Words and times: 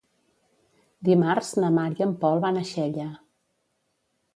Dimarts 1.11 1.53
na 1.65 1.71
Mar 1.77 1.85
i 2.01 2.09
en 2.09 2.19
Pol 2.25 2.45
van 2.49 2.61
a 2.63 2.67
Xella. 2.75 3.11